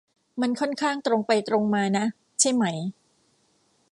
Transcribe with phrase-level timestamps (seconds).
[0.41, 2.05] มันค่อนข้างตรงไปตรงมานะ
[2.39, 2.65] ใช่ไหม